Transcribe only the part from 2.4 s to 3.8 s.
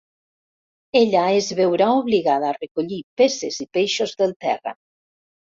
a recollir peces i